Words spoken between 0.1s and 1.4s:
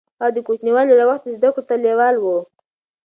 هغه د کوچنيوالي له وخته